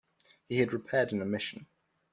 [0.49, 1.67] He had repaired an omission.